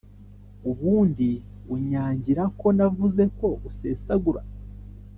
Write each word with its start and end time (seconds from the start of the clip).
Ubundi 0.69 1.29
unyangirako 1.73 2.65
navuzeko 2.77 3.47
usesagura 3.67 4.41